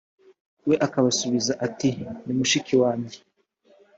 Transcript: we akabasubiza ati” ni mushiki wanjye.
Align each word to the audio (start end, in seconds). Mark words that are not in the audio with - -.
we 0.67 0.75
akabasubiza 0.85 1.53
ati” 1.65 1.89
ni 2.25 2.33
mushiki 2.37 2.73
wanjye. 2.81 3.17